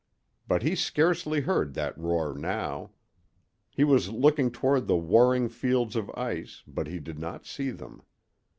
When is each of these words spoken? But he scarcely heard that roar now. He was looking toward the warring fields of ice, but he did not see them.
But 0.47 0.63
he 0.63 0.73
scarcely 0.75 1.41
heard 1.41 1.75
that 1.75 1.95
roar 1.95 2.33
now. 2.33 2.89
He 3.69 3.83
was 3.83 4.09
looking 4.09 4.49
toward 4.49 4.87
the 4.87 4.97
warring 4.97 5.47
fields 5.47 5.95
of 5.95 6.09
ice, 6.15 6.63
but 6.65 6.87
he 6.87 6.97
did 6.97 7.19
not 7.19 7.45
see 7.45 7.69
them. 7.69 8.01